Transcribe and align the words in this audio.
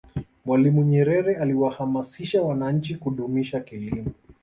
mwalimu 0.45 0.83
nyerere 0.83 1.35
aliwahamasisha 1.35 2.41
wananchi 2.41 2.95
kudumisha 2.95 3.59
kilimo 3.59 4.09